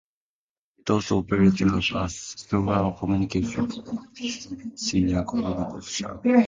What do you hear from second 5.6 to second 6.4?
officials.